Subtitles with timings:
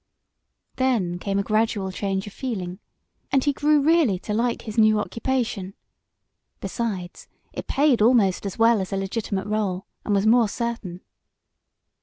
[0.77, 2.79] Then came a gradual change of feeling,
[3.31, 5.75] and he grew really to like his new occupation.
[6.59, 11.01] Besides, it paid almost as well as a legitimate rôle, and was more certain.